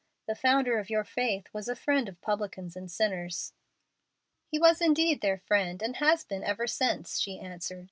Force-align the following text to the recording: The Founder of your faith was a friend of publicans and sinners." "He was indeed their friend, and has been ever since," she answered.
The 0.27 0.33
Founder 0.33 0.79
of 0.79 0.89
your 0.89 1.03
faith 1.03 1.45
was 1.53 1.67
a 1.69 1.75
friend 1.75 2.09
of 2.09 2.19
publicans 2.21 2.75
and 2.75 2.89
sinners." 2.89 3.53
"He 4.47 4.57
was 4.57 4.81
indeed 4.81 5.21
their 5.21 5.37
friend, 5.37 5.79
and 5.83 5.97
has 5.97 6.23
been 6.23 6.43
ever 6.43 6.65
since," 6.65 7.19
she 7.19 7.37
answered. 7.39 7.79